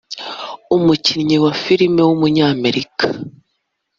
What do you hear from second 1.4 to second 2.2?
wa filime